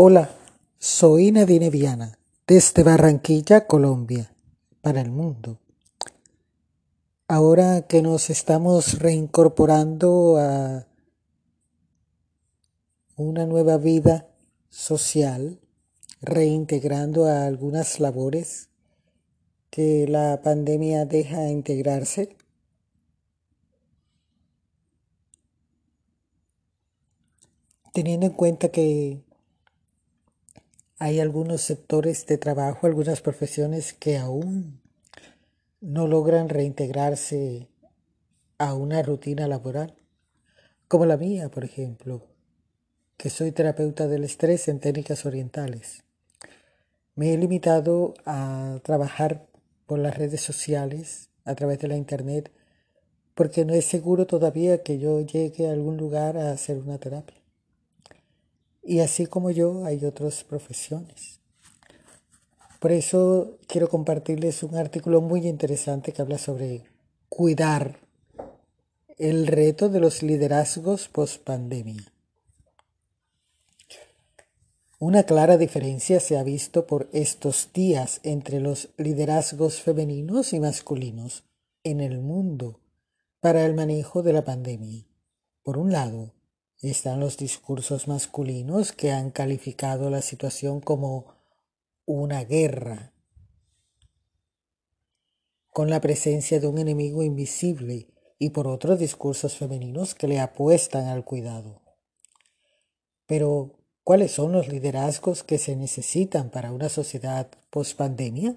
Hola, 0.00 0.30
soy 0.78 1.32
Nadine 1.32 1.70
Viana, 1.70 2.20
desde 2.46 2.84
Barranquilla, 2.84 3.66
Colombia, 3.66 4.32
para 4.80 5.00
el 5.00 5.10
mundo. 5.10 5.58
Ahora 7.26 7.82
que 7.88 8.00
nos 8.00 8.30
estamos 8.30 9.00
reincorporando 9.00 10.36
a 10.38 10.86
una 13.16 13.44
nueva 13.44 13.76
vida 13.76 14.28
social, 14.68 15.58
reintegrando 16.20 17.24
a 17.24 17.46
algunas 17.46 17.98
labores 17.98 18.68
que 19.68 20.06
la 20.06 20.42
pandemia 20.42 21.06
deja 21.06 21.50
integrarse, 21.50 22.36
teniendo 27.92 28.26
en 28.26 28.32
cuenta 28.34 28.68
que 28.68 29.24
hay 30.98 31.20
algunos 31.20 31.60
sectores 31.62 32.26
de 32.26 32.38
trabajo, 32.38 32.86
algunas 32.86 33.20
profesiones 33.20 33.92
que 33.92 34.18
aún 34.18 34.80
no 35.80 36.08
logran 36.08 36.48
reintegrarse 36.48 37.68
a 38.58 38.74
una 38.74 39.02
rutina 39.02 39.46
laboral, 39.46 39.94
como 40.88 41.06
la 41.06 41.16
mía, 41.16 41.50
por 41.50 41.64
ejemplo, 41.64 42.26
que 43.16 43.30
soy 43.30 43.52
terapeuta 43.52 44.08
del 44.08 44.24
estrés 44.24 44.66
en 44.66 44.80
técnicas 44.80 45.24
orientales. 45.24 46.02
Me 47.14 47.32
he 47.32 47.38
limitado 47.38 48.14
a 48.26 48.80
trabajar 48.82 49.46
por 49.86 50.00
las 50.00 50.16
redes 50.16 50.40
sociales, 50.40 51.30
a 51.44 51.54
través 51.54 51.78
de 51.78 51.88
la 51.88 51.96
internet, 51.96 52.50
porque 53.34 53.64
no 53.64 53.72
es 53.72 53.84
seguro 53.84 54.26
todavía 54.26 54.82
que 54.82 54.98
yo 54.98 55.20
llegue 55.20 55.68
a 55.68 55.72
algún 55.72 55.96
lugar 55.96 56.36
a 56.36 56.50
hacer 56.50 56.78
una 56.78 56.98
terapia. 56.98 57.37
Y 58.88 59.00
así 59.00 59.26
como 59.26 59.50
yo, 59.50 59.84
hay 59.84 60.02
otras 60.06 60.44
profesiones. 60.44 61.40
Por 62.80 62.90
eso 62.90 63.58
quiero 63.66 63.90
compartirles 63.90 64.62
un 64.62 64.76
artículo 64.76 65.20
muy 65.20 65.46
interesante 65.46 66.14
que 66.14 66.22
habla 66.22 66.38
sobre 66.38 66.84
cuidar 67.28 67.98
el 69.18 69.46
reto 69.46 69.90
de 69.90 70.00
los 70.00 70.22
liderazgos 70.22 71.08
post 71.08 71.44
pandemia. 71.44 72.10
Una 74.98 75.24
clara 75.24 75.58
diferencia 75.58 76.18
se 76.18 76.38
ha 76.38 76.42
visto 76.42 76.86
por 76.86 77.10
estos 77.12 77.68
días 77.74 78.20
entre 78.22 78.58
los 78.58 78.88
liderazgos 78.96 79.82
femeninos 79.82 80.54
y 80.54 80.60
masculinos 80.60 81.44
en 81.84 82.00
el 82.00 82.20
mundo 82.20 82.80
para 83.40 83.66
el 83.66 83.74
manejo 83.74 84.22
de 84.22 84.32
la 84.32 84.46
pandemia. 84.46 85.04
Por 85.62 85.76
un 85.76 85.92
lado, 85.92 86.32
están 86.86 87.18
los 87.18 87.36
discursos 87.36 88.06
masculinos 88.06 88.92
que 88.92 89.10
han 89.10 89.30
calificado 89.30 90.10
la 90.10 90.22
situación 90.22 90.80
como 90.80 91.34
una 92.06 92.44
guerra, 92.44 93.12
con 95.70 95.90
la 95.90 96.00
presencia 96.00 96.60
de 96.60 96.68
un 96.68 96.78
enemigo 96.78 97.22
invisible, 97.22 98.08
y 98.40 98.50
por 98.50 98.68
otros 98.68 99.00
discursos 99.00 99.56
femeninos 99.56 100.14
que 100.14 100.28
le 100.28 100.38
apuestan 100.38 101.06
al 101.06 101.24
cuidado. 101.24 101.82
Pero, 103.26 103.74
¿cuáles 104.04 104.30
son 104.30 104.52
los 104.52 104.68
liderazgos 104.68 105.42
que 105.42 105.58
se 105.58 105.74
necesitan 105.74 106.50
para 106.50 106.70
una 106.70 106.88
sociedad 106.88 107.50
post-pandemia? 107.70 108.56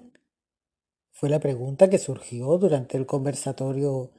Fue 1.10 1.28
la 1.28 1.40
pregunta 1.40 1.90
que 1.90 1.98
surgió 1.98 2.56
durante 2.58 2.96
el 2.96 3.06
conversatorio 3.06 4.12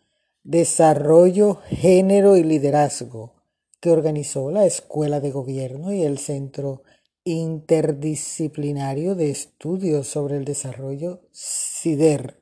Desarrollo, 0.43 1.61
Género 1.69 2.35
y 2.35 2.43
Liderazgo 2.43 3.42
que 3.83 3.91
organizó 3.91 4.49
la 4.49 4.65
Escuela 4.65 5.19
de 5.19 5.29
Gobierno 5.29 5.91
y 5.91 6.03
el 6.03 6.17
Centro 6.17 6.83
Interdisciplinario 7.25 9.13
de 9.13 9.29
Estudios 9.29 10.07
sobre 10.07 10.37
el 10.37 10.45
Desarrollo 10.45 11.19
CIDER 11.33 12.39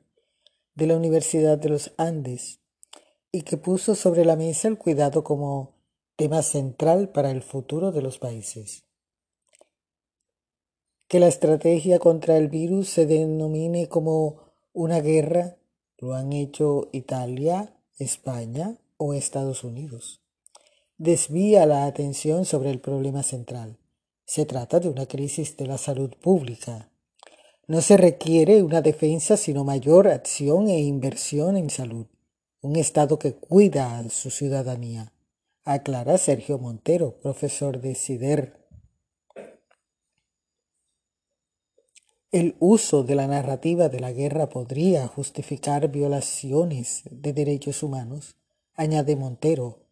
de 0.76 0.86
la 0.86 0.96
Universidad 0.96 1.58
de 1.58 1.68
los 1.68 1.94
Andes 1.96 2.60
y 3.32 3.42
que 3.42 3.56
puso 3.56 3.96
sobre 3.96 4.24
la 4.24 4.36
mesa 4.36 4.68
el 4.68 4.78
cuidado 4.78 5.24
como 5.24 5.74
tema 6.14 6.42
central 6.42 7.08
para 7.08 7.32
el 7.32 7.42
futuro 7.42 7.90
de 7.90 8.02
los 8.02 8.20
países. 8.20 8.84
Que 11.08 11.18
la 11.18 11.26
estrategia 11.26 11.98
contra 11.98 12.36
el 12.36 12.46
virus 12.50 12.88
se 12.88 13.04
denomine 13.04 13.88
como 13.88 14.52
una 14.72 15.00
guerra 15.00 15.56
lo 15.98 16.14
han 16.14 16.32
hecho 16.32 16.88
Italia, 16.92 17.76
España 17.98 18.78
o 18.96 19.12
Estados 19.12 19.64
Unidos 19.64 20.21
desvía 21.02 21.66
la 21.66 21.86
atención 21.86 22.44
sobre 22.44 22.70
el 22.70 22.78
problema 22.78 23.24
central. 23.24 23.76
Se 24.24 24.46
trata 24.46 24.78
de 24.78 24.88
una 24.88 25.06
crisis 25.06 25.56
de 25.56 25.66
la 25.66 25.76
salud 25.76 26.10
pública. 26.14 26.92
No 27.66 27.80
se 27.80 27.96
requiere 27.96 28.62
una 28.62 28.82
defensa 28.82 29.36
sino 29.36 29.64
mayor 29.64 30.06
acción 30.06 30.68
e 30.68 30.78
inversión 30.78 31.56
en 31.56 31.70
salud. 31.70 32.06
Un 32.60 32.76
Estado 32.76 33.18
que 33.18 33.34
cuida 33.34 33.98
a 33.98 34.08
su 34.10 34.30
ciudadanía, 34.30 35.12
aclara 35.64 36.18
Sergio 36.18 36.58
Montero, 36.58 37.18
profesor 37.20 37.80
de 37.80 37.96
CIDER. 37.96 38.64
El 42.30 42.54
uso 42.60 43.02
de 43.02 43.16
la 43.16 43.26
narrativa 43.26 43.88
de 43.88 43.98
la 43.98 44.12
guerra 44.12 44.48
podría 44.48 45.08
justificar 45.08 45.88
violaciones 45.88 47.02
de 47.10 47.32
derechos 47.32 47.82
humanos, 47.82 48.36
añade 48.76 49.16
Montero, 49.16 49.82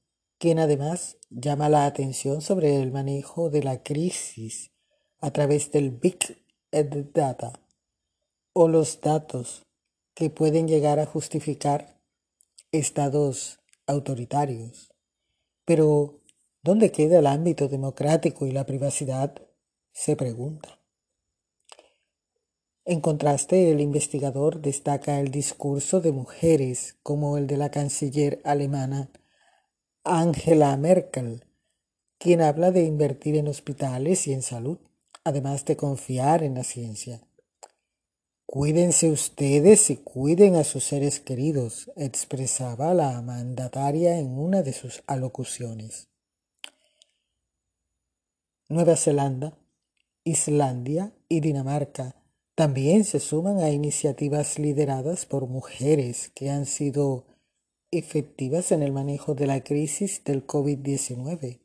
quien 0.41 0.59
además 0.59 1.19
llama 1.29 1.69
la 1.69 1.85
atención 1.85 2.41
sobre 2.41 2.81
el 2.81 2.91
manejo 2.91 3.51
de 3.51 3.63
la 3.63 3.83
crisis 3.83 4.73
a 5.19 5.31
través 5.33 5.71
del 5.71 5.91
Big 5.91 6.19
Data 6.73 7.53
o 8.55 8.67
los 8.67 9.03
datos 9.03 9.67
que 10.15 10.31
pueden 10.31 10.67
llegar 10.67 10.99
a 10.99 11.05
justificar 11.05 12.01
estados 12.73 13.61
autoritarios. 13.87 14.95
Pero, 15.67 16.23
¿dónde 16.63 16.91
queda 16.91 17.19
el 17.19 17.27
ámbito 17.27 17.69
democrático 17.69 18.47
y 18.47 18.53
la 18.53 18.65
privacidad? 18.65 19.35
se 19.93 20.17
pregunta. 20.17 20.81
En 22.87 23.03
contraste, 23.03 23.71
el 23.71 23.83
investigador 23.83 24.63
destaca 24.63 25.21
el 25.21 25.31
discurso 25.31 26.01
de 26.01 26.13
mujeres 26.13 26.97
como 27.03 27.37
el 27.37 27.47
de 27.47 27.59
la 27.59 27.71
canciller 27.71 28.41
alemana 28.45 29.11
Angela 30.05 30.75
Merkel, 30.79 31.45
quien 32.17 32.41
habla 32.41 32.71
de 32.71 32.85
invertir 32.85 33.37
en 33.37 33.49
hospitales 33.49 34.27
y 34.27 34.33
en 34.33 34.41
salud, 34.41 34.79
además 35.25 35.67
de 35.67 35.77
confiar 35.77 36.43
en 36.43 36.55
la 36.55 36.65
ciencia. 36.65 37.21
Cuídense 38.47 39.11
ustedes 39.11 39.91
y 39.91 39.99
cuiden 39.99 40.57
a 40.57 40.65
sus 40.65 40.85
seres 40.85 41.21
queridos, 41.21 41.93
expresaba 41.97 42.95
la 42.95 43.21
mandataria 43.21 44.19
en 44.19 44.39
una 44.39 44.63
de 44.63 44.73
sus 44.73 45.03
alocuciones. 45.07 46.09
Nueva 48.71 48.97
Zelanda, 48.97 49.59
Islandia 50.25 51.13
y 51.29 51.41
Dinamarca 51.41 52.17
también 52.55 53.05
se 53.05 53.21
suman 53.21 53.59
a 53.59 53.71
iniciativas 53.71 54.59
lideradas 54.59 55.27
por 55.27 55.47
mujeres 55.47 56.31
que 56.35 56.51
han 56.51 56.65
sido 56.65 57.30
efectivas 57.91 58.73
en 58.73 58.83
el 58.83 58.93
manejo 58.93 59.35
de 59.35 59.47
la 59.47 59.63
crisis 59.63 60.23
del 60.25 60.47
COVID-19 60.47 61.61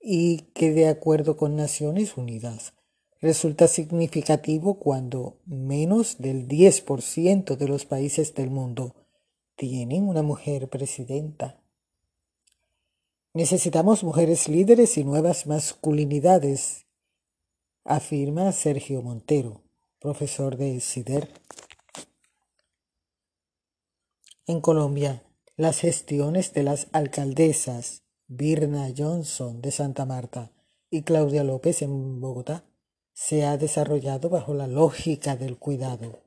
y 0.00 0.38
que 0.54 0.72
de 0.72 0.88
acuerdo 0.88 1.36
con 1.36 1.56
Naciones 1.56 2.16
Unidas 2.16 2.74
resulta 3.20 3.68
significativo 3.68 4.78
cuando 4.80 5.38
menos 5.46 6.18
del 6.18 6.48
10% 6.48 7.56
de 7.56 7.68
los 7.68 7.84
países 7.84 8.34
del 8.34 8.50
mundo 8.50 8.96
tienen 9.54 10.08
una 10.08 10.22
mujer 10.22 10.68
presidenta. 10.68 11.60
Necesitamos 13.34 14.02
mujeres 14.02 14.48
líderes 14.48 14.98
y 14.98 15.04
nuevas 15.04 15.46
masculinidades, 15.46 16.86
afirma 17.84 18.50
Sergio 18.52 19.02
Montero, 19.02 19.62
profesor 20.00 20.56
de 20.56 20.80
CIDER. 20.80 21.28
En 24.46 24.60
Colombia, 24.60 25.22
las 25.62 25.78
gestiones 25.78 26.52
de 26.54 26.64
las 26.64 26.88
alcaldesas 26.90 28.02
Birna 28.26 28.88
Johnson 28.98 29.62
de 29.62 29.70
Santa 29.70 30.04
Marta 30.04 30.50
y 30.90 31.02
Claudia 31.02 31.44
López 31.44 31.82
en 31.82 32.20
Bogotá 32.20 32.64
se 33.12 33.44
ha 33.44 33.56
desarrollado 33.56 34.28
bajo 34.28 34.54
la 34.54 34.66
lógica 34.66 35.36
del 35.36 35.58
cuidado. 35.58 36.24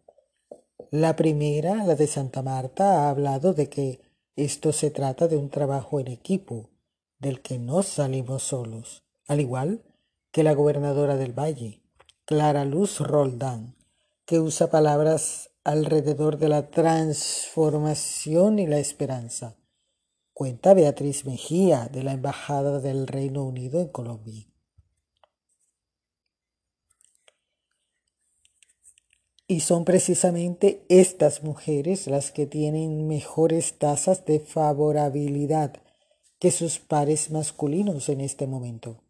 La 0.90 1.18
primera, 1.18 1.84
la 1.84 1.96
de 1.96 2.08
Santa 2.08 2.44
Marta, 2.44 3.02
ha 3.04 3.10
hablado 3.10 3.54
de 3.54 3.68
que 3.68 4.00
esto 4.38 4.72
se 4.72 4.90
trata 4.90 5.28
de 5.28 5.36
un 5.36 5.50
trabajo 5.50 6.00
en 6.00 6.08
equipo, 6.08 6.70
del 7.20 7.42
que 7.42 7.60
no 7.60 7.84
salimos 7.84 8.42
solos, 8.42 9.04
al 9.28 9.42
igual 9.42 9.84
que 10.32 10.44
la 10.44 10.54
gobernadora 10.54 11.18
del 11.18 11.38
Valle, 11.38 11.82
Clara 12.24 12.64
Luz 12.64 13.02
Roldán, 13.02 13.76
que 14.24 14.40
usa 14.40 14.72
palabras 14.72 15.52
alrededor 15.66 16.38
de 16.38 16.48
la 16.48 16.70
transformación 16.70 18.60
y 18.60 18.68
la 18.68 18.78
esperanza. 18.78 19.58
Cuenta 20.32 20.76
Beatriz 20.76 21.26
Mejía 21.26 21.90
de 21.92 22.04
la 22.04 22.14
Embajada 22.14 22.80
del 22.80 23.08
Reino 23.08 23.44
Unido 23.44 23.82
en 23.82 23.88
Colombia. 23.88 24.46
Y 29.48 29.62
son 29.62 29.86
precisamente 29.86 30.86
estas 30.88 31.42
mujeres 31.42 32.06
las 32.06 32.32
que 32.32 32.46
tienen 32.46 33.08
mejores 33.08 33.80
tasas 33.80 34.24
de 34.26 34.40
favorabilidad 34.40 35.82
que 36.38 36.52
sus 36.52 36.78
pares 36.78 37.32
masculinos 37.32 38.10
en 38.10 38.22
este 38.22 38.46
momento. 38.46 39.05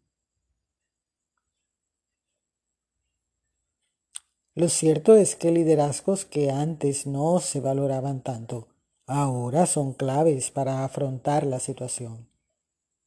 Lo 4.56 4.70
cierto 4.70 5.16
es 5.16 5.36
que 5.36 5.50
liderazgos 5.50 6.24
que 6.24 6.50
antes 6.50 7.06
no 7.06 7.40
se 7.40 7.60
valoraban 7.60 8.22
tanto, 8.22 8.68
ahora 9.06 9.66
son 9.66 9.92
claves 9.92 10.50
para 10.50 10.82
afrontar 10.82 11.44
la 11.44 11.60
situación, 11.60 12.26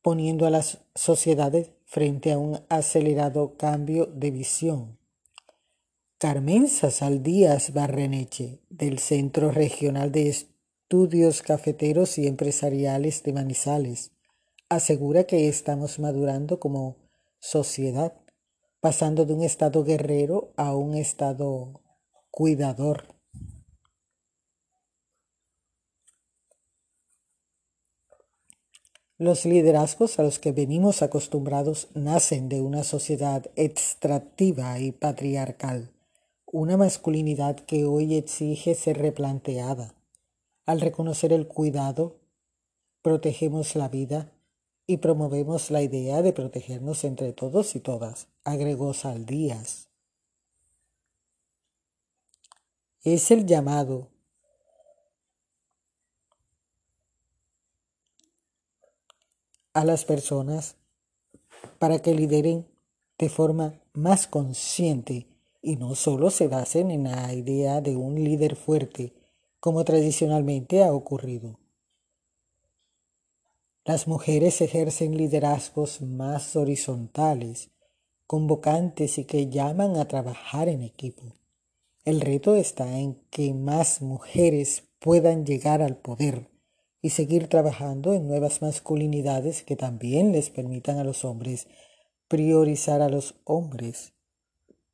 poniendo 0.03 0.45
a 0.45 0.51
las 0.51 0.77
sociedades 0.93 1.71
frente 1.85 2.31
a 2.31 2.37
un 2.37 2.59
acelerado 2.69 3.55
cambio 3.57 4.05
de 4.05 4.29
visión. 4.29 4.99
Carmenza 6.19 6.91
Saldías 6.91 7.73
Barreneche, 7.73 8.59
del 8.69 8.99
Centro 8.99 9.49
Regional 9.49 10.11
de 10.11 10.29
Estudios 10.29 11.41
Cafeteros 11.41 12.19
y 12.19 12.27
Empresariales 12.27 13.23
de 13.23 13.33
Manizales, 13.33 14.11
asegura 14.69 15.23
que 15.23 15.47
estamos 15.47 15.97
madurando 15.97 16.59
como 16.59 16.97
sociedad 17.39 18.13
pasando 18.79 19.25
de 19.25 19.33
un 19.33 19.43
estado 19.43 19.83
guerrero 19.83 20.53
a 20.55 20.75
un 20.75 20.95
estado 20.95 21.81
cuidador. 22.31 23.15
Los 29.17 29.43
liderazgos 29.43 30.17
a 30.17 30.23
los 30.23 30.39
que 30.39 30.53
venimos 30.53 31.01
acostumbrados 31.01 31.89
nacen 31.93 32.47
de 32.47 32.61
una 32.61 32.85
sociedad 32.85 33.51
extractiva 33.57 34.79
y 34.79 34.93
patriarcal, 34.93 35.91
una 36.45 36.77
masculinidad 36.77 37.57
que 37.57 37.83
hoy 37.83 38.15
exige 38.15 38.75
ser 38.75 38.97
replanteada. 38.97 39.93
Al 40.65 40.79
reconocer 40.79 41.33
el 41.33 41.47
cuidado, 41.47 42.21
protegemos 43.01 43.75
la 43.75 43.89
vida 43.89 44.31
y 44.87 44.97
promovemos 44.97 45.69
la 45.69 45.81
idea 45.81 46.21
de 46.21 46.31
protegernos 46.31 47.03
entre 47.03 47.33
todos 47.33 47.75
y 47.75 47.81
todas, 47.81 48.29
agregó 48.49 48.93
Saldías. 48.93 49.89
Es 53.03 53.31
el 53.31 53.45
llamado 53.45 54.09
a 59.73 59.85
las 59.85 60.03
personas 60.03 60.75
para 61.77 61.99
que 61.99 62.13
lideren 62.13 62.67
de 63.17 63.29
forma 63.29 63.79
más 63.93 64.27
consciente 64.27 65.27
y 65.61 65.75
no 65.75 65.95
solo 65.95 66.29
se 66.29 66.47
basen 66.47 66.91
en 66.91 67.03
la 67.03 67.33
idea 67.33 67.81
de 67.81 67.95
un 67.95 68.15
líder 68.23 68.55
fuerte, 68.55 69.13
como 69.59 69.83
tradicionalmente 69.83 70.83
ha 70.83 70.93
ocurrido. 70.93 71.59
Las 73.85 74.07
mujeres 74.07 74.61
ejercen 74.61 75.17
liderazgos 75.17 76.01
más 76.01 76.55
horizontales, 76.55 77.71
convocantes 78.29 79.17
y 79.17 79.25
que 79.25 79.49
llaman 79.49 79.97
a 79.97 80.07
trabajar 80.07 80.69
en 80.69 80.83
equipo. 80.83 81.33
El 82.05 82.21
reto 82.21 82.53
está 82.53 82.99
en 82.99 83.15
que 83.31 83.55
más 83.55 84.03
mujeres 84.03 84.83
puedan 84.99 85.47
llegar 85.47 85.81
al 85.81 85.97
poder 85.97 86.47
y 87.01 87.09
seguir 87.09 87.47
trabajando 87.47 88.13
en 88.13 88.27
nuevas 88.27 88.61
masculinidades 88.61 89.63
que 89.63 89.75
también 89.75 90.31
les 90.31 90.51
permitan 90.51 90.99
a 90.99 91.03
los 91.03 91.25
hombres 91.25 91.67
priorizar 92.27 93.01
a 93.01 93.09
los 93.09 93.33
hombres, 93.45 94.13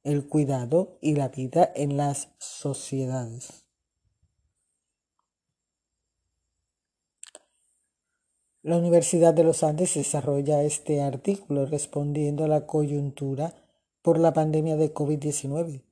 el 0.06 0.30
cuidado 0.30 0.98
y 1.02 1.16
la 1.16 1.28
vida 1.28 1.70
en 1.76 1.98
las 1.98 2.30
sociedades. 2.38 3.64
La 8.65 8.79
Universidad 8.79 9.31
de 9.35 9.44
los 9.44 9.62
Andes 9.62 9.94
desarrolla 9.94 10.63
este 10.63 11.03
artículo 11.03 11.67
respondiendo 11.67 12.45
a 12.45 12.47
la 12.47 12.65
coyuntura 12.65 13.53
por 14.01 14.17
la 14.17 14.33
pandemia 14.33 14.75
de 14.75 14.91
COVID-19. 14.91 15.83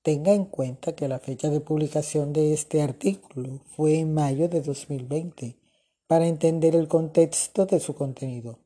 Tenga 0.00 0.32
en 0.32 0.44
cuenta 0.44 0.94
que 0.94 1.08
la 1.08 1.18
fecha 1.18 1.50
de 1.50 1.58
publicación 1.58 2.32
de 2.32 2.52
este 2.52 2.82
artículo 2.82 3.62
fue 3.66 3.98
en 3.98 4.14
mayo 4.14 4.48
de 4.48 4.60
2020 4.60 5.56
para 6.06 6.28
entender 6.28 6.76
el 6.76 6.86
contexto 6.86 7.66
de 7.66 7.80
su 7.80 7.96
contenido. 7.96 8.60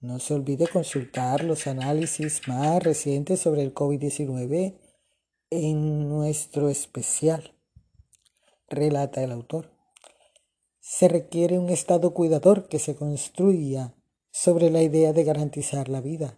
No 0.00 0.18
se 0.18 0.34
olvide 0.34 0.66
consultar 0.66 1.44
los 1.44 1.68
análisis 1.68 2.48
más 2.48 2.82
recientes 2.82 3.38
sobre 3.38 3.62
el 3.62 3.72
COVID-19 3.72 4.74
en 5.50 6.08
nuestro 6.08 6.68
especial, 6.68 7.54
relata 8.68 9.22
el 9.22 9.30
autor 9.30 9.71
se 10.82 11.06
requiere 11.06 11.60
un 11.60 11.70
Estado 11.70 12.12
cuidador 12.12 12.66
que 12.66 12.80
se 12.80 12.96
construya 12.96 13.94
sobre 14.32 14.68
la 14.68 14.82
idea 14.82 15.12
de 15.12 15.22
garantizar 15.22 15.88
la 15.88 16.00
vida, 16.00 16.36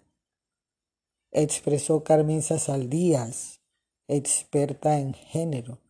expresó 1.30 2.04
Carmen 2.04 2.42
Saldías, 2.42 3.62
experta 4.06 4.98
en 4.98 5.14
género. 5.14 5.80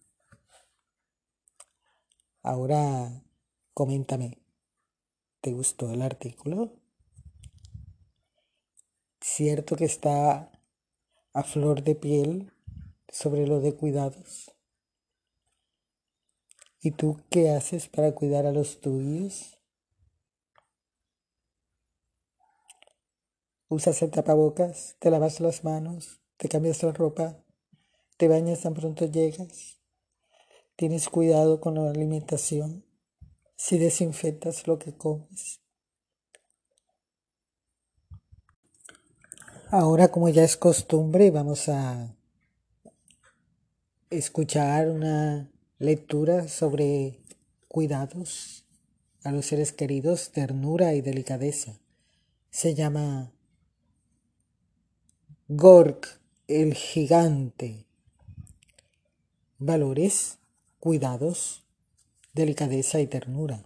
Ahora, 2.43 3.25
coméntame, 3.75 4.39
¿te 5.41 5.53
gustó 5.53 5.91
el 5.91 6.01
artículo? 6.01 6.77
Cierto 9.21 9.75
que 9.75 9.87
está 9.87 10.53
a 11.33 11.43
flor 11.43 11.83
de 11.83 11.97
piel 11.97 12.53
sobre 13.09 13.49
lo 13.49 13.59
de 13.59 13.75
cuidados. 13.75 14.54
¿Y 16.85 16.91
tú 16.91 17.19
qué 17.31 17.49
haces 17.49 17.89
para 17.89 18.13
cuidar 18.13 18.45
a 18.45 18.53
los 18.53 18.83
tuyos? 18.83 19.59
¿Usas 23.71 24.03
el 24.03 24.11
tapabocas? 24.11 24.95
¿Te 24.99 25.11
lavas 25.11 25.41
las 25.41 25.65
manos? 25.65 26.21
¿Te 26.37 26.51
cambias 26.51 26.83
la 26.83 26.93
ropa? 26.93 27.43
¿Te 28.19 28.29
bañas 28.29 28.61
tan 28.61 28.75
pronto 28.75 29.07
llegas? 29.07 29.81
¿Tienes 30.77 31.09
cuidado 31.09 31.59
con 31.59 31.77
la 31.77 31.89
alimentación? 31.89 32.85
¿Si 33.57 33.79
desinfectas 33.79 34.67
lo 34.67 34.79
que 34.79 34.95
comes? 34.95 35.63
Ahora, 39.71 40.09
como 40.09 40.29
ya 40.29 40.45
es 40.45 40.59
costumbre, 40.59 41.31
vamos 41.31 41.67
a 41.71 42.15
escuchar 44.11 44.91
una 44.91 45.51
Lectura 45.81 46.47
sobre 46.47 47.19
cuidados 47.67 48.65
a 49.25 49.33
los 49.33 49.47
seres 49.47 49.73
queridos, 49.73 50.31
ternura 50.31 50.95
y 50.95 51.01
delicadeza. 51.01 51.81
Se 52.51 52.75
llama 52.75 53.33
Gork 55.49 56.21
el 56.47 56.75
gigante. 56.75 57.87
Valores, 59.59 60.39
cuidados, 60.79 61.65
delicadeza 62.35 63.01
y 63.01 63.09
ternura. 63.09 63.65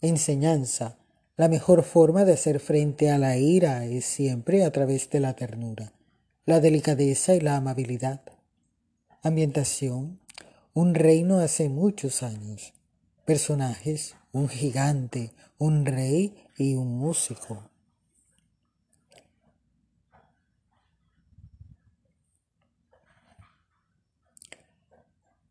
Enseñanza. 0.00 0.98
La 1.36 1.48
mejor 1.48 1.84
forma 1.84 2.24
de 2.24 2.32
hacer 2.32 2.58
frente 2.58 3.10
a 3.10 3.18
la 3.18 3.36
ira 3.36 3.86
es 3.86 4.04
siempre 4.04 4.64
a 4.64 4.72
través 4.72 5.08
de 5.10 5.20
la 5.20 5.34
ternura, 5.34 5.92
la 6.46 6.60
delicadeza 6.60 7.34
y 7.34 7.40
la 7.40 7.56
amabilidad. 7.56 8.22
Ambientación 9.22 10.20
un 10.74 10.96
reino 10.96 11.38
hace 11.38 11.68
muchos 11.68 12.24
años. 12.24 12.72
Personajes, 13.24 14.16
un 14.32 14.48
gigante, 14.48 15.30
un 15.56 15.86
rey 15.86 16.34
y 16.58 16.74
un 16.74 16.98
músico. 16.98 17.70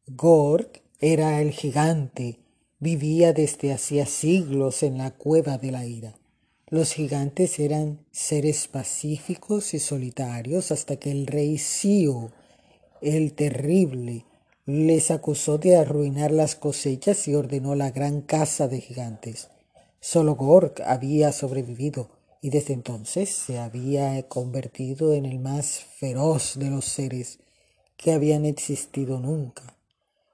Gorg 0.08 0.82
era 1.00 1.42
el 1.42 1.52
gigante, 1.52 2.40
vivía 2.80 3.32
desde 3.32 3.72
hacía 3.72 4.06
siglos 4.06 4.84
en 4.84 4.98
la 4.98 5.12
cueva 5.12 5.58
de 5.58 5.72
la 5.72 5.86
ira. 5.86 6.16
Los 6.68 6.92
gigantes 6.92 7.60
eran 7.60 8.06
seres 8.12 8.68
pacíficos 8.68 9.74
y 9.74 9.80
solitarios 9.80 10.72
hasta 10.72 10.98
que 10.98 11.12
el 11.12 11.28
rey 11.28 11.58
Sio, 11.58 12.34
el 13.02 13.34
terrible, 13.34 14.26
les 14.66 15.12
acusó 15.12 15.58
de 15.58 15.76
arruinar 15.76 16.32
las 16.32 16.56
cosechas 16.56 17.28
y 17.28 17.36
ordenó 17.36 17.76
la 17.76 17.92
gran 17.92 18.22
caza 18.22 18.70
de 18.70 18.80
gigantes. 18.80 19.50
Solo 20.00 20.36
Gork 20.36 20.80
había 20.86 21.34
sobrevivido 21.34 22.10
y 22.42 22.50
desde 22.50 22.74
entonces 22.74 23.30
se 23.30 23.60
había 23.60 24.22
convertido 24.30 25.14
en 25.14 25.26
el 25.26 25.40
más 25.40 25.80
feroz 25.98 26.58
de 26.58 26.70
los 26.70 26.86
seres 26.86 27.40
que 27.98 28.14
habían 28.14 28.46
existido 28.46 29.20
nunca. 29.20 29.76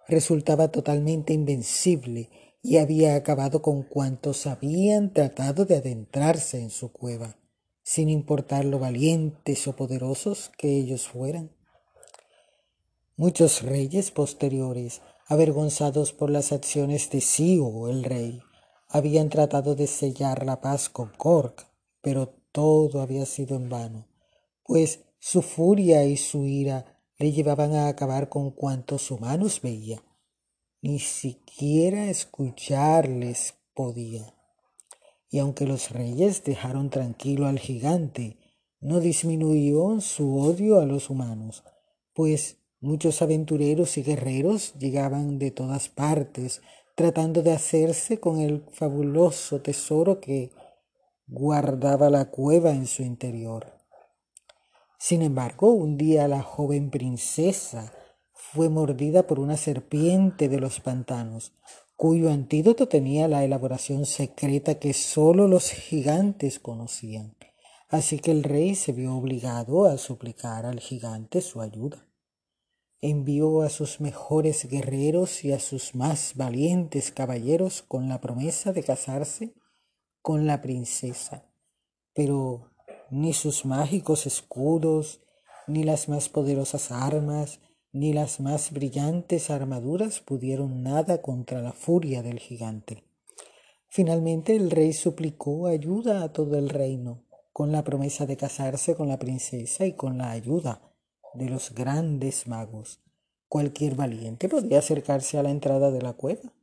Resultaba 0.07 0.67
totalmente 0.67 1.33
invencible 1.33 2.29
y 2.61 2.77
había 2.77 3.15
acabado 3.15 3.63
con 3.63 3.81
cuantos 3.81 4.45
habían 4.45 5.11
tratado 5.11 5.65
de 5.65 5.77
adentrarse 5.77 6.59
en 6.59 6.69
su 6.69 6.91
cueva, 6.91 7.35
sin 7.81 8.09
importar 8.09 8.65
lo 8.65 8.77
valientes 8.77 9.67
o 9.67 9.75
poderosos 9.75 10.51
que 10.55 10.77
ellos 10.77 11.07
fueran. 11.07 11.49
Muchos 13.19 13.63
reyes 13.63 14.11
posteriores, 14.11 15.01
avergonzados 15.27 16.13
por 16.13 16.29
las 16.29 16.53
acciones 16.53 17.09
de 17.09 17.19
Sio 17.19 17.89
el 17.89 18.05
rey, 18.05 18.41
habían 18.87 19.27
tratado 19.27 19.75
de 19.75 19.87
sellar 19.87 20.45
la 20.45 20.61
paz 20.61 20.87
con 20.87 21.11
Cork, 21.17 21.67
pero 21.99 22.29
todo 22.53 23.01
había 23.01 23.25
sido 23.25 23.57
en 23.57 23.67
vano, 23.67 24.07
pues 24.63 25.01
su 25.19 25.41
furia 25.41 26.05
y 26.05 26.15
su 26.15 26.45
ira 26.45 26.97
le 27.17 27.33
llevaban 27.33 27.75
a 27.75 27.89
acabar 27.89 28.29
con 28.29 28.51
cuantos 28.51 29.11
humanos 29.11 29.59
veía. 29.61 30.01
Ni 30.81 30.99
siquiera 30.99 32.09
escucharles 32.09 33.55
podía. 33.73 34.33
Y 35.29 35.39
aunque 35.39 35.65
los 35.65 35.89
reyes 35.89 36.45
dejaron 36.45 36.89
tranquilo 36.89 37.47
al 37.47 37.59
gigante, 37.59 38.37
no 38.79 39.01
disminuyó 39.01 39.99
su 39.99 40.39
odio 40.39 40.79
a 40.79 40.85
los 40.85 41.09
humanos, 41.09 41.65
pues 42.13 42.58
muchos 42.81 43.21
aventureros 43.21 43.97
y 43.97 44.03
guerreros 44.03 44.73
llegaban 44.75 45.39
de 45.39 45.51
todas 45.51 45.89
partes 45.89 46.61
tratando 46.95 47.41
de 47.41 47.53
hacerse 47.53 48.19
con 48.19 48.39
el 48.39 48.65
fabuloso 48.71 49.61
tesoro 49.61 50.19
que 50.19 50.51
guardaba 51.27 52.09
la 52.09 52.29
cueva 52.29 52.71
en 52.71 52.87
su 52.87 53.03
interior. 53.03 53.79
Sin 54.97 55.21
embargo, 55.21 55.71
un 55.71 55.97
día 55.97 56.27
la 56.27 56.41
joven 56.41 56.89
princesa 56.89 57.93
fue 58.33 58.67
mordida 58.67 59.27
por 59.27 59.39
una 59.39 59.55
serpiente 59.55 60.49
de 60.49 60.59
los 60.59 60.81
pantanos, 60.81 61.53
cuyo 61.95 62.31
antídoto 62.31 62.89
tenía 62.89 63.29
la 63.29 63.45
elaboración 63.45 64.05
secreta 64.05 64.75
que 64.75 64.93
sólo 64.93 65.47
los 65.47 65.71
gigantes 65.71 66.59
conocían. 66.59 67.37
Así 67.87 68.19
que 68.19 68.31
el 68.31 68.43
rey 68.43 68.75
se 68.75 68.91
vio 68.91 69.15
obligado 69.15 69.85
a 69.85 69.97
suplicar 69.97 70.65
al 70.65 70.81
gigante 70.81 71.39
su 71.39 71.61
ayuda. 71.61 72.08
Envió 73.01 73.61
a 73.61 73.69
sus 73.69 74.01
mejores 74.01 74.67
guerreros 74.67 75.45
y 75.45 75.53
a 75.53 75.59
sus 75.59 75.95
más 75.95 76.33
valientes 76.35 77.11
caballeros 77.11 77.81
con 77.81 78.09
la 78.09 78.19
promesa 78.19 78.73
de 78.73 78.83
casarse 78.83 79.53
con 80.21 80.45
la 80.45 80.61
princesa. 80.61 81.45
Pero 82.13 82.73
ni 83.09 83.31
sus 83.31 83.63
mágicos 83.63 84.25
escudos, 84.25 85.21
ni 85.65 85.83
las 85.83 86.09
más 86.09 86.27
poderosas 86.27 86.91
armas, 86.91 87.61
ni 87.93 88.11
las 88.11 88.41
más 88.41 88.71
brillantes 88.71 89.49
armaduras 89.49 90.19
pudieron 90.19 90.83
nada 90.83 91.21
contra 91.21 91.61
la 91.61 91.71
furia 91.71 92.21
del 92.21 92.39
gigante. 92.39 93.05
Finalmente 93.87 94.57
el 94.57 94.71
rey 94.71 94.91
suplicó 94.91 95.67
ayuda 95.67 96.21
a 96.21 96.33
todo 96.33 96.57
el 96.57 96.67
reino, 96.67 97.23
con 97.53 97.71
la 97.71 97.85
promesa 97.85 98.25
de 98.25 98.35
casarse 98.35 98.93
con 98.93 99.07
la 99.07 99.19
princesa 99.19 99.85
y 99.85 99.93
con 99.93 100.17
la 100.17 100.31
ayuda 100.31 100.88
de 101.33 101.49
los 101.49 101.73
grandes 101.73 102.47
magos. 102.47 103.01
Cualquier 103.47 103.95
valiente 103.95 104.49
podía 104.49 104.79
acercarse 104.79 105.37
a 105.37 105.43
la 105.43 105.51
entrada 105.51 105.91
de 105.91 106.01
la 106.01 106.13
cueva, 106.13 106.53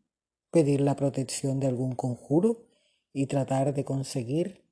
pedir 0.51 0.81
la 0.81 0.97
protección 0.97 1.61
de 1.61 1.67
algún 1.67 1.95
conjuro 1.95 2.67
y 3.13 3.27
tratar 3.27 3.75
de 3.75 3.85
conseguir 3.85 4.65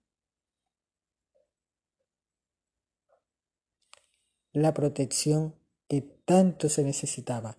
la 4.52 4.72
protección 4.72 5.54
que 5.88 6.00
tanto 6.02 6.68
se 6.68 6.84
necesitaba 6.84 7.58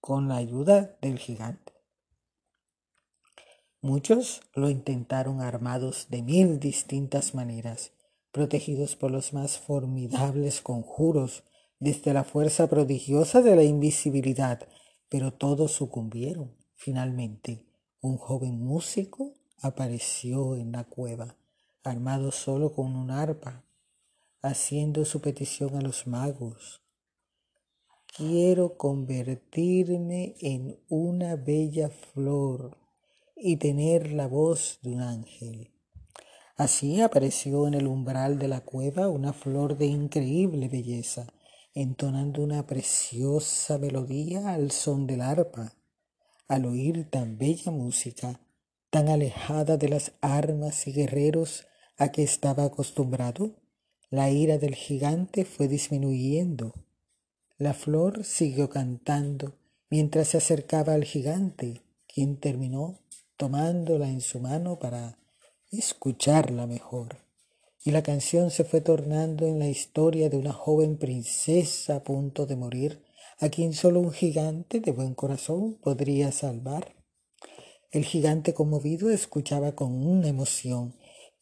con 0.00 0.28
la 0.28 0.36
ayuda 0.36 0.96
del 1.00 1.18
gigante. 1.18 1.72
Muchos 3.80 4.40
lo 4.54 4.70
intentaron 4.70 5.40
armados 5.40 6.08
de 6.10 6.22
mil 6.22 6.58
distintas 6.58 7.34
maneras, 7.34 7.92
protegidos 8.38 8.94
por 8.94 9.10
los 9.10 9.32
más 9.32 9.58
formidables 9.58 10.60
conjuros, 10.60 11.42
desde 11.80 12.14
la 12.14 12.22
fuerza 12.22 12.68
prodigiosa 12.68 13.42
de 13.42 13.56
la 13.56 13.64
invisibilidad, 13.64 14.68
pero 15.08 15.32
todos 15.32 15.72
sucumbieron. 15.72 16.56
Finalmente, 16.76 17.66
un 18.00 18.16
joven 18.16 18.60
músico 18.60 19.34
apareció 19.60 20.54
en 20.54 20.70
la 20.70 20.84
cueva, 20.84 21.36
armado 21.82 22.30
solo 22.30 22.72
con 22.72 22.94
un 22.94 23.10
arpa, 23.10 23.64
haciendo 24.40 25.04
su 25.04 25.20
petición 25.20 25.74
a 25.74 25.80
los 25.80 26.06
magos. 26.06 26.80
Quiero 28.16 28.76
convertirme 28.76 30.36
en 30.40 30.78
una 30.88 31.34
bella 31.34 31.90
flor 31.90 32.78
y 33.34 33.56
tener 33.56 34.12
la 34.12 34.28
voz 34.28 34.78
de 34.82 34.92
un 34.92 35.00
ángel. 35.00 35.72
Así 36.58 37.00
apareció 37.02 37.68
en 37.68 37.74
el 37.74 37.86
umbral 37.86 38.40
de 38.40 38.48
la 38.48 38.62
cueva 38.62 39.08
una 39.08 39.32
flor 39.32 39.78
de 39.78 39.86
increíble 39.86 40.68
belleza, 40.68 41.28
entonando 41.72 42.42
una 42.42 42.66
preciosa 42.66 43.78
melodía 43.78 44.52
al 44.52 44.72
son 44.72 45.06
del 45.06 45.20
arpa. 45.20 45.72
Al 46.48 46.66
oír 46.66 47.08
tan 47.08 47.38
bella 47.38 47.70
música, 47.70 48.40
tan 48.90 49.08
alejada 49.08 49.76
de 49.76 49.88
las 49.88 50.10
armas 50.20 50.88
y 50.88 50.92
guerreros 50.92 51.68
a 51.96 52.10
que 52.10 52.24
estaba 52.24 52.64
acostumbrado, 52.64 53.54
la 54.10 54.28
ira 54.30 54.58
del 54.58 54.74
gigante 54.74 55.44
fue 55.44 55.68
disminuyendo. 55.68 56.74
La 57.56 57.72
flor 57.72 58.24
siguió 58.24 58.68
cantando 58.68 59.54
mientras 59.90 60.26
se 60.26 60.38
acercaba 60.38 60.94
al 60.94 61.04
gigante, 61.04 61.82
quien 62.12 62.36
terminó 62.36 62.98
tomándola 63.36 64.08
en 64.08 64.20
su 64.20 64.40
mano 64.40 64.80
para 64.80 65.18
escucharla 65.70 66.66
mejor. 66.66 67.18
Y 67.84 67.90
la 67.90 68.02
canción 68.02 68.50
se 68.50 68.64
fue 68.64 68.80
tornando 68.80 69.46
en 69.46 69.58
la 69.58 69.68
historia 69.68 70.28
de 70.28 70.36
una 70.36 70.52
joven 70.52 70.98
princesa 70.98 71.96
a 71.96 72.04
punto 72.04 72.46
de 72.46 72.56
morir, 72.56 73.04
a 73.38 73.48
quien 73.48 73.72
solo 73.72 74.00
un 74.00 74.12
gigante 74.12 74.80
de 74.80 74.90
buen 74.92 75.14
corazón 75.14 75.74
podría 75.74 76.32
salvar. 76.32 76.96
El 77.90 78.04
gigante 78.04 78.52
conmovido 78.52 79.10
escuchaba 79.10 79.72
con 79.72 79.92
una 79.92 80.28
emoción 80.28 80.94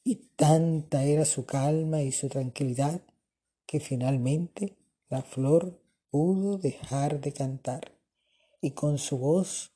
y 0.05 0.17
tanta 0.37 1.05
era 1.05 1.25
su 1.25 1.47
calma 1.47 2.03
y 2.03 2.13
su 2.13 2.29
tranquilidad 2.29 3.01
que 3.67 3.81
finalmente 3.81 4.77
la 5.09 5.23
flor 5.23 5.81
pudo 6.11 6.59
dejar 6.59 7.21
de 7.21 7.33
cantar 7.33 7.93
y 8.61 8.71
con 8.73 8.99
su 8.99 9.19
voz 9.19 9.73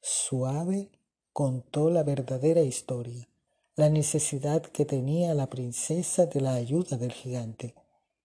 suave 0.00 0.90
contó 1.32 1.90
la 1.90 2.02
verdadera 2.02 2.62
historia, 2.62 3.28
la 3.76 3.90
necesidad 3.90 4.62
que 4.62 4.86
tenía 4.86 5.34
la 5.34 5.50
princesa 5.50 6.24
de 6.24 6.40
la 6.40 6.54
ayuda 6.54 6.96
del 6.96 7.12
gigante 7.12 7.74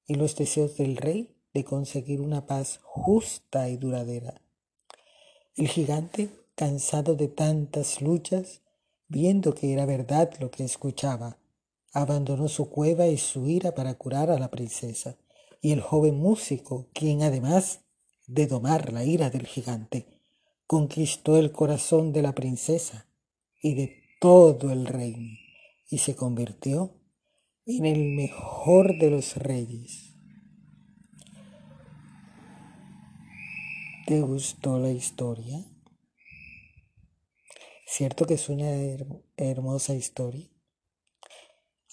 y 0.07 0.15
los 0.15 0.37
deseos 0.37 0.77
del 0.77 0.95
rey 0.95 1.35
de 1.53 1.65
conseguir 1.65 2.21
una 2.21 2.45
paz 2.45 2.79
justa 2.83 3.67
y 3.67 3.75
duradera. 3.75 4.41
El 5.55 5.67
gigante, 5.67 6.29
cansado 6.55 7.15
de 7.15 7.27
tantas 7.27 8.01
luchas, 8.01 8.61
viendo 9.09 9.53
que 9.53 9.73
era 9.73 9.85
verdad 9.85 10.31
lo 10.39 10.49
que 10.49 10.63
escuchaba, 10.63 11.37
abandonó 11.91 12.47
su 12.47 12.69
cueva 12.69 13.07
y 13.07 13.17
su 13.17 13.49
ira 13.49 13.75
para 13.75 13.95
curar 13.95 14.31
a 14.31 14.39
la 14.39 14.49
princesa. 14.49 15.17
Y 15.61 15.73
el 15.73 15.81
joven 15.81 16.17
músico, 16.17 16.87
quien 16.93 17.23
además 17.23 17.81
de 18.25 18.47
domar 18.47 18.93
la 18.93 19.03
ira 19.03 19.29
del 19.29 19.45
gigante, 19.45 20.07
conquistó 20.65 21.37
el 21.37 21.51
corazón 21.51 22.13
de 22.13 22.21
la 22.21 22.33
princesa 22.33 23.05
y 23.61 23.75
de 23.75 24.01
todo 24.21 24.71
el 24.71 24.85
reino, 24.85 25.35
y 25.91 25.97
se 25.97 26.15
convirtió 26.15 26.95
en 27.65 27.85
el 27.85 28.15
mejor 28.15 28.97
de 28.97 29.11
los 29.11 29.35
reyes. 29.35 30.15
¿Te 34.07 34.21
gustó 34.21 34.79
la 34.79 34.89
historia? 34.89 35.63
¿Cierto 37.85 38.25
que 38.25 38.35
es 38.35 38.47
una 38.47 38.71
hermosa 39.35 39.93
historia? 39.93 40.49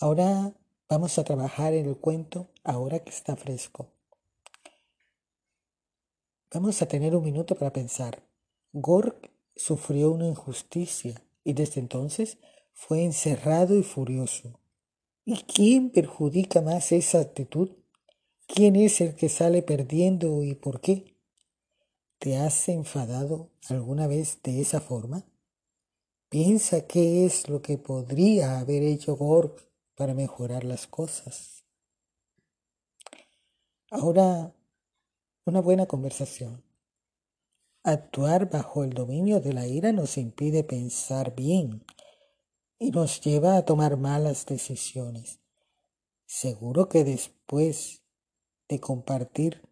Ahora 0.00 0.54
vamos 0.88 1.18
a 1.18 1.24
trabajar 1.24 1.74
en 1.74 1.86
el 1.86 1.96
cuento 1.96 2.52
ahora 2.62 3.00
que 3.00 3.10
está 3.10 3.34
fresco. 3.34 3.92
Vamos 6.54 6.80
a 6.82 6.86
tener 6.86 7.16
un 7.16 7.24
minuto 7.24 7.56
para 7.56 7.72
pensar. 7.72 8.22
Gork 8.72 9.32
sufrió 9.56 10.12
una 10.12 10.28
injusticia 10.28 11.20
y 11.42 11.54
desde 11.54 11.80
entonces 11.80 12.38
fue 12.78 13.04
encerrado 13.04 13.76
y 13.76 13.82
furioso. 13.82 14.60
¿Y 15.24 15.42
quién 15.42 15.90
perjudica 15.90 16.62
más 16.62 16.92
esa 16.92 17.18
actitud? 17.18 17.70
¿Quién 18.46 18.76
es 18.76 19.00
el 19.00 19.16
que 19.16 19.28
sale 19.28 19.62
perdiendo 19.62 20.44
y 20.44 20.54
por 20.54 20.80
qué? 20.80 21.16
¿Te 22.18 22.36
has 22.36 22.68
enfadado 22.68 23.50
alguna 23.68 24.06
vez 24.06 24.40
de 24.44 24.60
esa 24.60 24.80
forma? 24.80 25.26
Piensa 26.28 26.86
qué 26.86 27.26
es 27.26 27.48
lo 27.48 27.62
que 27.62 27.78
podría 27.78 28.60
haber 28.60 28.84
hecho 28.84 29.16
Gork 29.16 29.68
para 29.96 30.14
mejorar 30.14 30.62
las 30.62 30.86
cosas. 30.86 31.64
Ahora, 33.90 34.54
una 35.44 35.60
buena 35.60 35.86
conversación. 35.86 36.62
Actuar 37.82 38.48
bajo 38.48 38.84
el 38.84 38.90
dominio 38.90 39.40
de 39.40 39.52
la 39.52 39.66
ira 39.66 39.92
nos 39.92 40.16
impide 40.16 40.62
pensar 40.62 41.34
bien 41.34 41.84
y 42.78 42.90
nos 42.90 43.20
lleva 43.20 43.56
a 43.56 43.64
tomar 43.64 43.96
malas 43.96 44.46
decisiones. 44.46 45.40
Seguro 46.26 46.88
que 46.88 47.04
después 47.04 48.02
de 48.68 48.80
compartir 48.80 49.62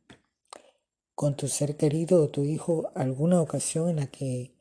con 1.15 1.37
tu 1.37 1.49
ser 1.49 1.77
querido 1.77 2.23
o 2.23 2.29
tu 2.29 2.45
hijo 2.45 2.91
alguna 2.95 3.41
ocasión 3.41 3.89
en 3.91 3.97
la 3.97 4.07
que 4.07 4.55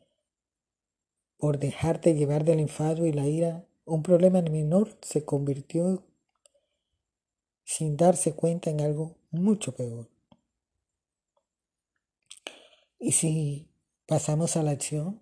por 1.38 1.60
dejarte 1.60 2.14
llevar 2.14 2.46
del 2.46 2.60
enfado 2.60 3.06
y 3.06 3.12
la 3.12 3.28
ira, 3.28 3.66
un 3.86 4.04
problema 4.04 4.42
menor 4.42 4.98
se 5.02 5.26
convirtió 5.26 6.04
sin 7.64 7.98
darse 7.98 8.34
cuenta 8.34 8.70
en 8.70 8.82
algo 8.82 9.18
mucho 9.32 9.76
peor. 9.76 10.10
Y 13.00 13.12
si 13.12 13.70
pasamos 14.08 14.56
a 14.56 14.64
la 14.64 14.72
acción, 14.72 15.22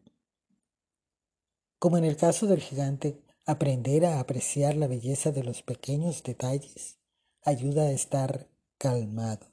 como 1.83 1.97
en 1.97 2.05
el 2.05 2.15
caso 2.15 2.47
del 2.47 2.61
gigante, 2.61 3.19
aprender 3.45 4.05
a 4.05 4.21
apreciar 4.21 4.77
la 4.77 4.87
belleza 4.87 5.33
de 5.33 5.43
los 5.43 5.63
pequeños 5.63 6.23
detalles 6.23 6.97
ayuda 7.41 7.81
a 7.81 7.91
estar 7.91 8.47
calmado. 8.77 9.47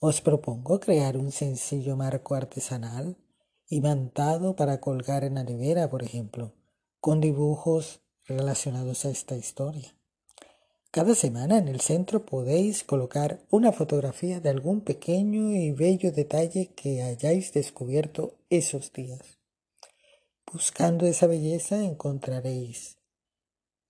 Os 0.00 0.20
propongo 0.20 0.80
crear 0.80 1.16
un 1.16 1.30
sencillo 1.30 1.94
marco 1.94 2.34
artesanal 2.34 3.16
imantado 3.68 4.56
para 4.56 4.80
colgar 4.80 5.22
en 5.22 5.36
la 5.36 5.44
nevera, 5.44 5.88
por 5.88 6.02
ejemplo, 6.02 6.52
con 6.98 7.20
dibujos 7.20 8.00
relacionados 8.24 9.04
a 9.04 9.10
esta 9.10 9.36
historia. 9.36 9.94
Cada 10.90 11.14
semana 11.14 11.58
en 11.58 11.68
el 11.68 11.80
centro 11.80 12.26
podéis 12.26 12.82
colocar 12.82 13.38
una 13.50 13.70
fotografía 13.70 14.40
de 14.40 14.48
algún 14.48 14.80
pequeño 14.80 15.52
y 15.52 15.70
bello 15.70 16.10
detalle 16.10 16.72
que 16.74 17.04
hayáis 17.04 17.52
descubierto 17.52 18.34
esos 18.50 18.92
días. 18.92 19.43
Buscando 20.54 21.04
esa 21.04 21.26
belleza 21.26 21.82
encontraréis 21.82 22.96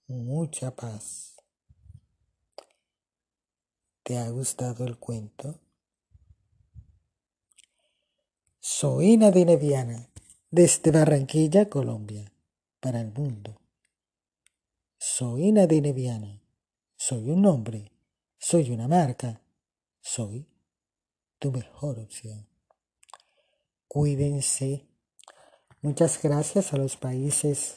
mucha 0.06 0.74
paz. 0.74 1.36
¿Te 4.02 4.16
ha 4.16 4.30
gustado 4.30 4.86
el 4.86 4.98
cuento? 4.98 5.60
Soy 8.60 9.18
Nadine 9.18 9.56
Viana, 9.58 10.08
desde 10.50 10.90
Barranquilla, 10.90 11.68
Colombia, 11.68 12.32
para 12.80 13.02
el 13.02 13.12
mundo. 13.12 13.60
Soy 14.96 15.52
Nadine 15.52 15.92
Viana, 15.92 16.42
soy 16.96 17.28
un 17.28 17.42
nombre, 17.42 17.92
soy 18.38 18.70
una 18.70 18.88
marca, 18.88 19.42
soy 20.00 20.48
tu 21.38 21.52
mejor 21.52 21.98
opción. 21.98 22.48
Cuídense. 23.86 24.93
Muchas 25.84 26.20
gracias 26.22 26.72
a 26.72 26.78
los 26.78 26.96
países 26.96 27.76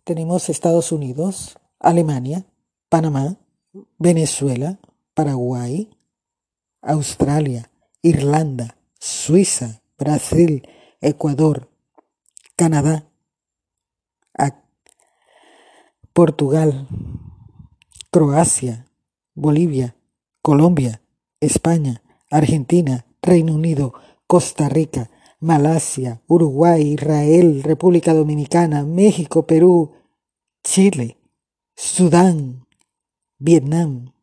Tenemos 0.03 0.49
Estados 0.49 0.91
Unidos, 0.91 1.57
Alemania, 1.79 2.45
Panamá, 2.89 3.37
Venezuela, 3.97 4.79
Paraguay, 5.13 5.89
Australia, 6.81 7.71
Irlanda, 8.01 8.77
Suiza, 8.99 9.83
Brasil, 9.97 10.67
Ecuador, 10.99 11.69
Canadá, 12.57 13.07
Portugal, 16.17 16.87
Croacia, 18.09 18.87
Bolivia, 19.35 19.95
Colombia, 20.41 20.99
España, 21.39 22.01
Argentina, 22.31 23.05
Reino 23.21 23.53
Unido, 23.53 23.93
Costa 24.25 24.67
Rica, 24.67 25.11
Malasia, 25.39 26.23
Uruguay, 26.25 26.93
Israel, 26.93 27.61
República 27.61 28.15
Dominicana, 28.15 28.83
México, 28.83 29.45
Perú, 29.45 29.93
Chile, 30.63 31.19
Sudán, 31.75 32.65
Vietnam. 33.37 34.15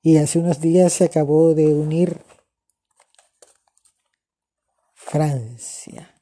Y 0.00 0.18
hace 0.18 0.38
unos 0.38 0.60
días 0.60 0.92
se 0.92 1.06
acabó 1.06 1.54
de 1.54 1.74
unir 1.74 2.22
Francia. 4.94 6.19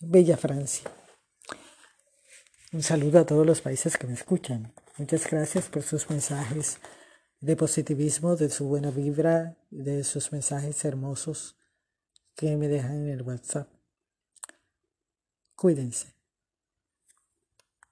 Bella 0.00 0.36
Francia. 0.36 0.88
Un 2.72 2.84
saludo 2.84 3.18
a 3.18 3.26
todos 3.26 3.44
los 3.44 3.60
países 3.60 3.96
que 3.96 4.06
me 4.06 4.12
escuchan. 4.12 4.72
Muchas 4.96 5.28
gracias 5.28 5.66
por 5.66 5.82
sus 5.82 6.08
mensajes 6.08 6.78
de 7.40 7.56
positivismo, 7.56 8.36
de 8.36 8.48
su 8.48 8.68
buena 8.68 8.92
vibra, 8.92 9.56
de 9.70 10.04
sus 10.04 10.30
mensajes 10.30 10.84
hermosos 10.84 11.56
que 12.36 12.56
me 12.56 12.68
dejan 12.68 12.92
en 12.92 13.08
el 13.08 13.22
WhatsApp. 13.22 13.68
Cuídense. 15.56 16.17